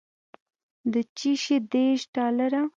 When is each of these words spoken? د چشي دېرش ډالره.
د 0.91 0.93
چشي 1.17 1.57
دېرش 1.73 2.01
ډالره. 2.15 2.61